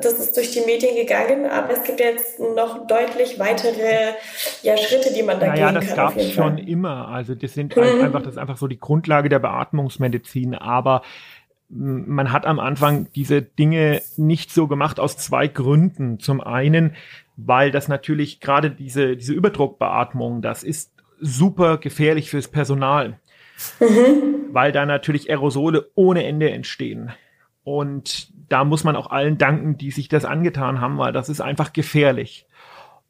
[0.00, 4.14] Das ist durch die Medien gegangen, aber es gibt jetzt noch deutlich weitere
[4.62, 5.74] ja, Schritte, die man da naja, gehen kann.
[5.74, 7.08] Naja, das gab es schon immer.
[7.08, 8.02] Also das sind mhm.
[8.02, 10.54] einfach, das ist einfach so die Grundlage der Beatmungsmedizin.
[10.54, 11.02] Aber
[11.68, 16.18] man hat am Anfang diese Dinge nicht so gemacht aus zwei Gründen.
[16.18, 16.94] Zum einen,
[17.36, 23.18] weil das natürlich gerade diese, diese Überdruckbeatmung, das ist super gefährlich fürs Personal.
[23.80, 24.52] Mhm.
[24.52, 27.12] Weil da natürlich Aerosole ohne Ende entstehen.
[27.64, 31.40] Und da muss man auch allen danken, die sich das angetan haben, weil das ist
[31.40, 32.46] einfach gefährlich.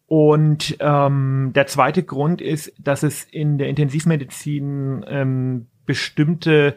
[0.06, 6.76] Und ähm, der zweite Grund ist, dass es in der Intensivmedizin ähm, bestimmte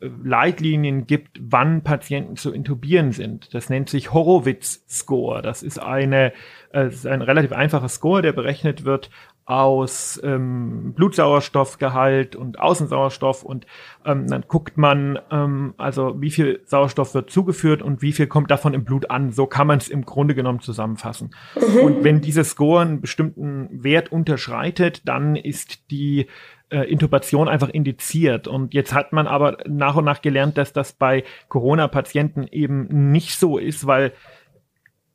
[0.00, 3.54] äh, Leitlinien gibt, wann Patienten zu intubieren sind.
[3.54, 5.40] Das nennt sich Horowitz-Score.
[5.40, 6.34] Das ist eine,
[6.72, 9.10] äh, ist ein relativ einfacher Score, der berechnet wird
[9.46, 13.64] aus ähm, Blutsauerstoffgehalt und Außensauerstoff und
[14.04, 18.50] ähm, dann guckt man, ähm, also wie viel Sauerstoff wird zugeführt und wie viel kommt
[18.50, 19.30] davon im Blut an.
[19.30, 21.30] So kann man es im Grunde genommen zusammenfassen.
[21.54, 21.80] Mhm.
[21.80, 26.26] Und wenn dieser Score einen bestimmten Wert unterschreitet, dann ist die
[26.68, 28.48] äh, Intubation einfach indiziert.
[28.48, 33.38] Und jetzt hat man aber nach und nach gelernt, dass das bei Corona-Patienten eben nicht
[33.38, 34.12] so ist, weil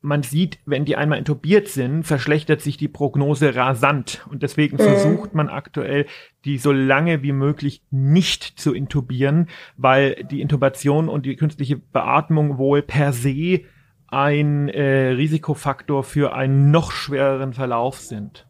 [0.02, 4.26] man sieht, wenn die einmal intubiert sind, verschlechtert sich die Prognose rasant.
[4.30, 4.82] Und deswegen mhm.
[4.82, 6.06] versucht man aktuell,
[6.44, 12.58] die so lange wie möglich nicht zu intubieren, weil die Intubation und die künstliche Beatmung
[12.58, 13.60] wohl per se
[14.08, 18.46] ein äh, Risikofaktor für einen noch schwereren Verlauf sind.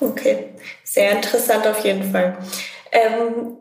[0.00, 0.50] Okay,
[0.84, 2.38] sehr interessant auf jeden Fall.
[2.90, 3.56] Ähm,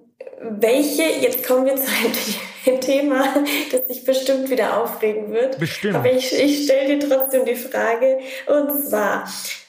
[0.60, 1.84] welche, jetzt kommen wir zu
[2.66, 3.24] einem Thema,
[3.72, 5.60] das sich bestimmt wieder aufregen wird.
[5.60, 5.96] Bestimmt.
[5.96, 9.28] Aber ich, ich stelle dir trotzdem die Frage, und zwar,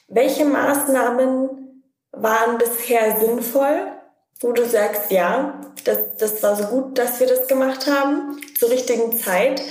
[0.08, 3.92] welche Maßnahmen waren bisher sinnvoll,
[4.40, 8.70] wo du sagst, ja, das, das war so gut, dass wir das gemacht haben, zur
[8.70, 9.62] richtigen Zeit.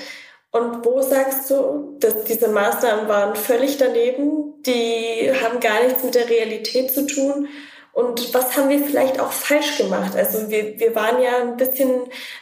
[0.52, 6.16] Und wo sagst du, dass diese Maßnahmen waren völlig daneben, die haben gar nichts mit
[6.16, 7.48] der Realität zu tun
[7.94, 10.16] und was haben wir vielleicht auch falsch gemacht?
[10.16, 11.90] Also wir, wir waren ja ein bisschen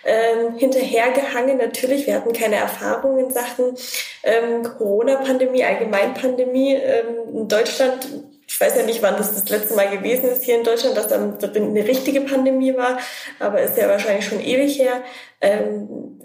[0.05, 1.57] ähm, hinterhergehangen.
[1.57, 3.75] Natürlich, wir hatten keine Erfahrung in Sachen
[4.23, 6.75] ähm, Corona-Pandemie, Allgemeinpandemie.
[6.75, 8.07] Ähm, in Deutschland,
[8.47, 11.07] ich weiß ja nicht, wann das das letzte Mal gewesen ist hier in Deutschland, dass
[11.07, 12.99] dann eine richtige Pandemie war,
[13.39, 15.01] aber ist ja wahrscheinlich schon ewig her.
[15.41, 16.21] Ähm,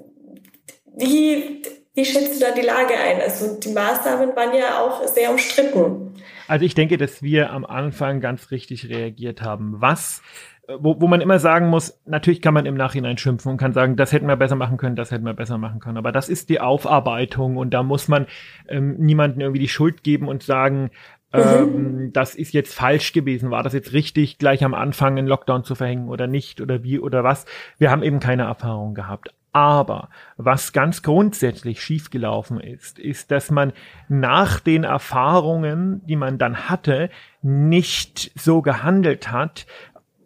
[0.97, 1.63] wie,
[1.95, 3.21] wie schätzt du da die Lage ein?
[3.21, 6.15] Also die Maßnahmen waren ja auch sehr umstritten.
[6.49, 9.81] Also ich denke, dass wir am Anfang ganz richtig reagiert haben.
[9.81, 10.23] Was
[10.69, 13.97] wo, wo man immer sagen muss, natürlich kann man im Nachhinein schimpfen und kann sagen,
[13.97, 15.99] das hätten wir besser machen können, das hätten wir besser machen können.
[15.99, 18.27] Aber das ist die Aufarbeitung und da muss man
[18.69, 20.91] ähm, niemanden irgendwie die Schuld geben und sagen,
[21.33, 21.41] mhm.
[21.41, 23.51] ähm, das ist jetzt falsch gewesen.
[23.51, 26.99] War das jetzt richtig, gleich am Anfang einen Lockdown zu verhängen oder nicht oder wie
[26.99, 27.45] oder was?
[27.79, 29.35] Wir haben eben keine Erfahrung gehabt.
[29.55, 33.73] Aber was ganz grundsätzlich schiefgelaufen ist, ist, dass man
[34.09, 37.09] nach den Erfahrungen, die man dann hatte,
[37.41, 39.67] nicht so gehandelt hat,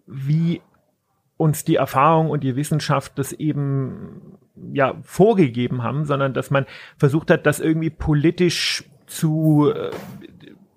[0.06, 0.62] wie
[1.36, 4.38] uns die Erfahrung und die Wissenschaft das eben
[4.72, 6.64] ja vorgegeben haben, sondern dass man
[6.96, 9.90] versucht hat, das irgendwie politisch zu äh,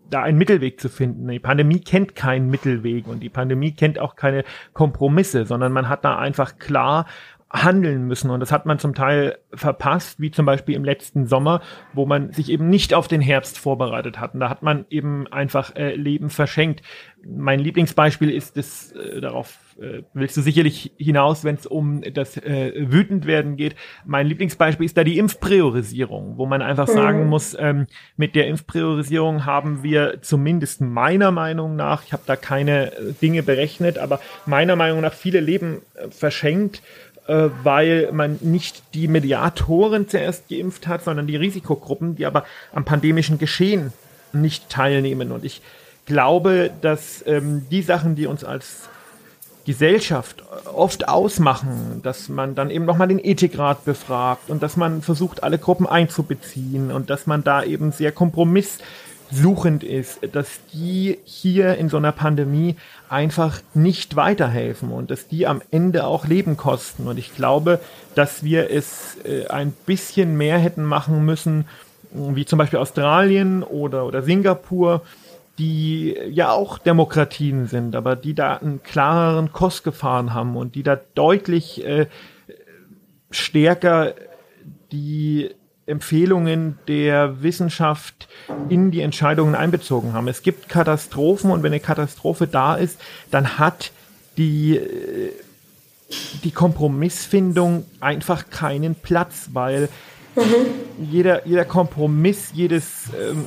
[0.10, 1.26] da einen Mittelweg zu finden.
[1.30, 6.04] Die Pandemie kennt keinen Mittelweg und die Pandemie kennt auch keine Kompromisse, sondern man hat
[6.04, 7.06] da einfach klar
[7.54, 8.30] handeln müssen.
[8.30, 11.62] Und das hat man zum Teil verpasst, wie zum Beispiel im letzten Sommer,
[11.94, 14.34] wo man sich eben nicht auf den Herbst vorbereitet hat.
[14.34, 16.82] Und da hat man eben einfach äh, Leben verschenkt.
[17.24, 22.38] Mein Lieblingsbeispiel ist das, äh, darauf äh, willst du sicherlich hinaus, wenn es um das
[22.38, 23.76] äh, Wütendwerden geht.
[24.06, 26.94] Mein Lieblingsbeispiel ist da die Impfpriorisierung, wo man einfach mhm.
[26.94, 32.36] sagen muss, ähm, mit der Impfpriorisierung haben wir zumindest meiner Meinung nach, ich habe da
[32.36, 36.82] keine äh, Dinge berechnet, aber meiner Meinung nach viele Leben äh, verschenkt
[37.32, 42.84] äh, weil man nicht die Mediatoren zuerst geimpft hat, sondern die Risikogruppen, die aber am
[42.84, 43.94] pandemischen Geschehen
[44.34, 45.32] nicht teilnehmen.
[45.32, 45.62] Und ich
[46.06, 48.90] glaube, dass ähm, die Sachen, die uns als
[49.66, 55.42] Gesellschaft oft ausmachen, dass man dann eben nochmal den Ethikrat befragt und dass man versucht,
[55.42, 58.80] alle Gruppen einzubeziehen und dass man da eben sehr kompromiss
[59.32, 62.76] suchend ist, dass die hier in so einer Pandemie
[63.12, 67.08] einfach nicht weiterhelfen und dass die am Ende auch Leben kosten.
[67.08, 67.82] Und ich glaube,
[68.16, 71.66] dass wir es äh, ein bisschen mehr hätten machen müssen,
[72.14, 75.02] wie zum Beispiel Australien oder, oder Singapur,
[75.58, 80.84] die ja auch Demokratien sind, aber die da einen klareren Kurs gefahren haben und die
[80.84, 82.08] da deutlich äh,
[83.30, 84.14] stärker
[84.94, 85.52] die
[85.92, 88.28] Empfehlungen der Wissenschaft
[88.70, 90.28] in die Entscheidungen einbezogen haben.
[90.28, 93.00] Es gibt Katastrophen und wenn eine Katastrophe da ist,
[93.30, 93.92] dann hat
[94.38, 95.34] die, äh,
[96.44, 99.90] die Kompromissfindung einfach keinen Platz, weil
[100.36, 101.06] mhm.
[101.12, 103.46] jeder, jeder Kompromiss, jedes ähm,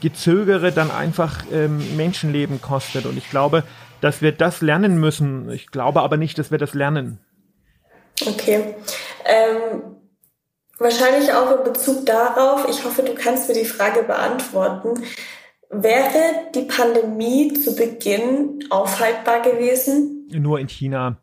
[0.00, 3.06] Gezögere dann einfach ähm, Menschenleben kostet.
[3.06, 3.64] Und ich glaube,
[4.00, 5.50] dass wir das lernen müssen.
[5.50, 7.18] Ich glaube aber nicht, dass wir das lernen.
[8.20, 8.74] Okay.
[9.24, 9.96] Ähm,
[10.84, 15.02] wahrscheinlich auch in Bezug darauf, ich hoffe, du kannst mir die Frage beantworten.
[15.70, 20.28] Wäre die Pandemie zu Beginn aufhaltbar gewesen?
[20.30, 21.16] Nur in China.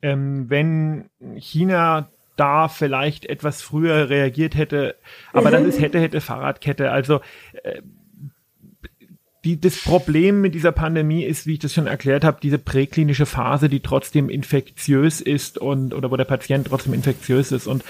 [0.00, 4.96] Ähm, wenn China da vielleicht etwas früher reagiert hätte,
[5.32, 5.52] aber mhm.
[5.52, 6.90] das ist hätte, hätte Fahrradkette.
[6.90, 7.20] Also
[7.62, 7.82] äh,
[9.44, 13.26] die, das Problem mit dieser Pandemie ist, wie ich das schon erklärt habe, diese präklinische
[13.26, 17.66] Phase, die trotzdem infektiös ist und oder wo der Patient trotzdem infektiös ist.
[17.66, 17.84] Und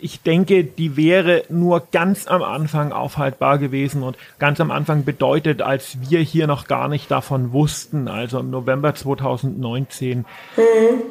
[0.00, 5.62] ich denke, die wäre nur ganz am Anfang aufhaltbar gewesen und ganz am Anfang bedeutet,
[5.62, 10.18] als wir hier noch gar nicht davon wussten, also im November 2019.
[10.18, 10.24] Mhm.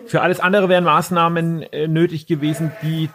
[0.05, 3.09] Für alles andere wären Maßnahmen äh, nötig gewesen, die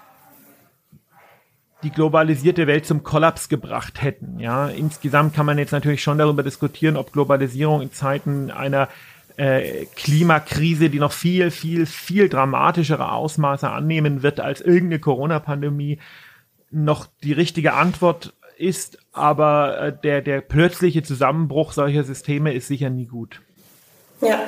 [1.82, 4.38] die globalisierte Welt zum Kollaps gebracht hätten.
[4.38, 8.88] Ja, insgesamt kann man jetzt natürlich schon darüber diskutieren, ob Globalisierung in Zeiten einer
[9.40, 15.98] äh, Klimakrise, die noch viel, viel, viel dramatischere Ausmaße annehmen wird als irgendeine Corona-Pandemie,
[16.70, 18.98] noch die richtige Antwort ist.
[19.12, 23.40] Aber äh, der, der plötzliche Zusammenbruch solcher Systeme ist sicher nie gut.
[24.20, 24.40] Ja,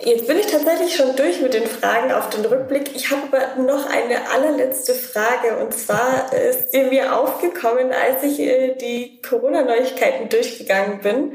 [0.00, 2.94] Jetzt bin ich tatsächlich schon durch mit den Fragen auf den Rückblick.
[2.94, 8.38] Ich habe aber noch eine allerletzte Frage und zwar ist sie mir aufgekommen, als ich
[8.38, 11.32] äh, die Corona-Neuigkeiten durchgegangen bin.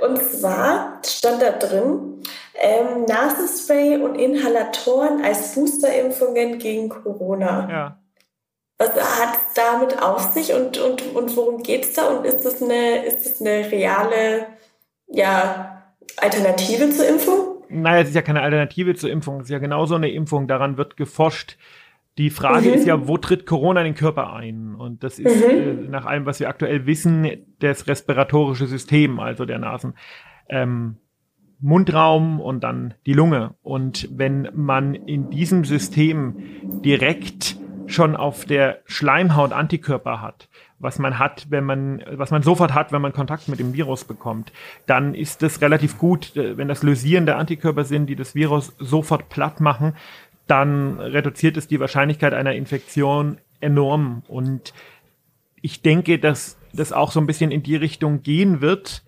[0.00, 2.22] Und zwar stand da drin,
[2.54, 7.68] ähm, Nasenspray und Inhalatoren als Boosterimpfungen gegen Corona.
[7.68, 7.98] Ja.
[8.78, 12.08] Was hat es damit auf sich und, und, und worum geht es da?
[12.08, 14.46] Und ist das eine, ist das eine reale
[15.08, 17.53] ja, Alternative zur Impfung?
[17.82, 20.76] Naja, es ist ja keine Alternative zur Impfung, es ist ja genauso eine Impfung, daran
[20.76, 21.56] wird geforscht.
[22.16, 22.74] Die Frage mhm.
[22.74, 24.74] ist ja, wo tritt Corona in den Körper ein?
[24.76, 25.50] Und das ist mhm.
[25.50, 29.94] äh, nach allem, was wir aktuell wissen, das respiratorische System, also der Nasen.
[30.48, 30.96] Ähm,
[31.60, 33.54] Mundraum und dann die Lunge.
[33.62, 36.36] Und wenn man in diesem System
[36.84, 37.56] direkt
[37.86, 42.92] schon auf der Schleimhaut Antikörper hat, was man hat, wenn man, was man sofort hat,
[42.92, 44.52] wenn man Kontakt mit dem Virus bekommt,
[44.86, 49.28] dann ist es relativ gut, äh, wenn das lösierende Antikörper sind, die das Virus sofort
[49.28, 49.94] platt machen,
[50.46, 54.22] dann reduziert es die Wahrscheinlichkeit einer Infektion enorm.
[54.28, 54.74] Und
[55.62, 59.02] ich denke, dass das auch so ein bisschen in die Richtung gehen wird.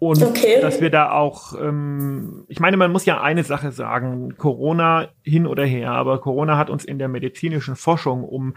[0.00, 0.62] Und okay.
[0.62, 5.46] dass wir da auch, ähm, ich meine, man muss ja eine Sache sagen, Corona hin
[5.46, 8.54] oder her, aber Corona hat uns in der medizinischen Forschung um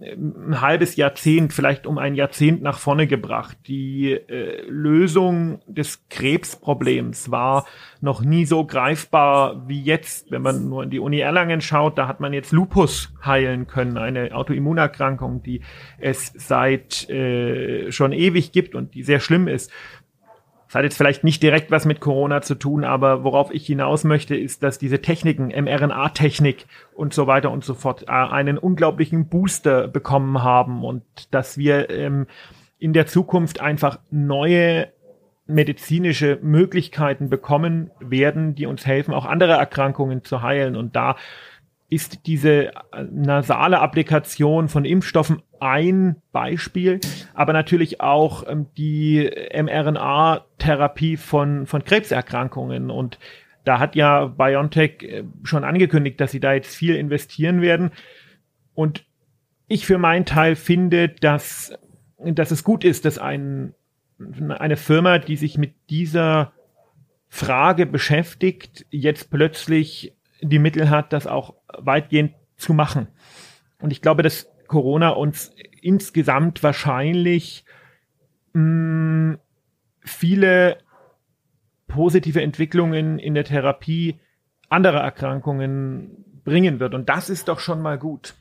[0.00, 3.58] ein halbes Jahrzehnt, vielleicht um ein Jahrzehnt nach vorne gebracht.
[3.66, 7.66] Die äh, Lösung des Krebsproblems war
[8.00, 10.30] noch nie so greifbar wie jetzt.
[10.30, 13.98] Wenn man nur in die Uni Erlangen schaut, da hat man jetzt Lupus heilen können,
[13.98, 15.60] eine Autoimmunerkrankung, die
[15.98, 19.70] es seit äh, schon ewig gibt und die sehr schlimm ist.
[20.76, 24.04] Das hat jetzt vielleicht nicht direkt was mit Corona zu tun, aber worauf ich hinaus
[24.04, 29.26] möchte, ist, dass diese Techniken, mRNA-Technik und so weiter und so fort, äh, einen unglaublichen
[29.26, 32.26] Booster bekommen haben und dass wir ähm,
[32.78, 34.88] in der Zukunft einfach neue
[35.46, 40.76] medizinische Möglichkeiten bekommen werden, die uns helfen, auch andere Erkrankungen zu heilen.
[40.76, 41.16] Und da
[41.88, 42.72] ist diese äh,
[43.10, 47.00] nasale Applikation von Impfstoffen ein Beispiel,
[47.34, 52.90] aber natürlich auch ähm, die mRNA-Therapie von, von Krebserkrankungen.
[52.90, 53.18] Und
[53.64, 57.92] da hat ja BioNTech äh, schon angekündigt, dass sie da jetzt viel investieren werden.
[58.74, 59.04] Und
[59.68, 61.72] ich für meinen Teil finde, dass,
[62.18, 63.74] dass es gut ist, dass ein,
[64.48, 66.52] eine Firma, die sich mit dieser
[67.28, 70.14] Frage beschäftigt, jetzt plötzlich
[70.48, 73.08] die Mittel hat, das auch weitgehend zu machen.
[73.80, 77.64] Und ich glaube, dass Corona uns insgesamt wahrscheinlich
[78.52, 79.38] mh, mm,
[80.00, 80.78] viele
[81.88, 84.18] positive Entwicklungen in der Therapie
[84.68, 86.94] anderer Erkrankungen bringen wird.
[86.94, 88.34] Und das ist doch schon mal gut.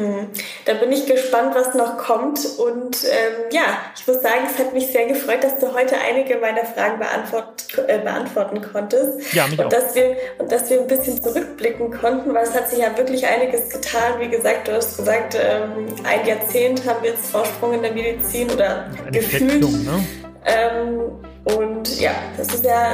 [0.00, 0.28] Hm.
[0.64, 2.40] Da bin ich gespannt, was noch kommt.
[2.58, 6.38] Und ähm, ja, ich muss sagen, es hat mich sehr gefreut, dass du heute einige
[6.38, 9.34] meiner Fragen beantwort, äh, beantworten konntest.
[9.34, 9.68] Ja, mich und auch.
[9.68, 13.26] Dass wir, und dass wir ein bisschen zurückblicken konnten, weil es hat sich ja wirklich
[13.26, 14.18] einiges getan.
[14.18, 18.50] Wie gesagt, du hast gesagt, ähm, ein Jahrzehnt haben wir jetzt Vorsprung in der Medizin
[18.50, 19.52] oder Eine gefühlt.
[19.52, 20.06] Schätzung, ne?
[20.46, 22.92] Ähm, und ja, das ist ja,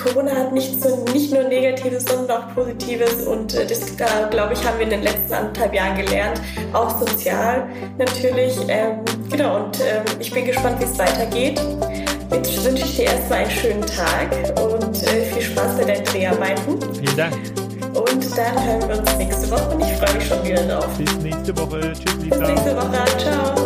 [0.00, 3.26] Corona hat nicht, so, nicht nur Negatives, sondern auch Positives.
[3.26, 6.40] Und äh, das, da, glaube ich, haben wir in den letzten anderthalb Jahren gelernt.
[6.72, 7.66] Auch sozial
[7.98, 8.56] natürlich.
[8.68, 11.60] Ähm, genau, und ähm, ich bin gespannt, wie es weitergeht.
[12.30, 14.30] Jetzt wünsche ich dir erstmal einen schönen Tag
[14.60, 16.78] und äh, viel Spaß bei deinen Dreharbeiten.
[16.94, 17.34] Vielen Dank.
[17.94, 20.86] Und dann hören wir uns nächste Woche und ich freue mich schon wieder drauf.
[20.98, 21.80] Bis nächste Woche.
[21.80, 22.46] Tschüss, Bis Lisa.
[22.46, 23.57] nächste Woche.